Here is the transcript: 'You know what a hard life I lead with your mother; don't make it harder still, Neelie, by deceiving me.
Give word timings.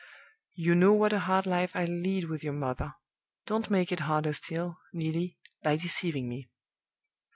'You 0.55 0.73
know 0.73 0.93
what 0.93 1.13
a 1.13 1.19
hard 1.19 1.45
life 1.45 1.75
I 1.75 1.85
lead 1.85 2.27
with 2.27 2.43
your 2.43 2.53
mother; 2.53 2.95
don't 3.45 3.69
make 3.69 3.91
it 3.91 3.99
harder 3.99 4.33
still, 4.33 4.79
Neelie, 4.91 5.37
by 5.61 5.75
deceiving 5.75 6.27
me. 6.27 6.49